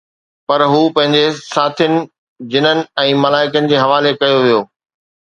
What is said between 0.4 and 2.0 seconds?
پر هو پنهنجي ساٿين،